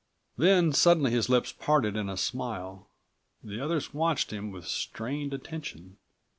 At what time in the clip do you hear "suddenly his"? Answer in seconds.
0.73-1.29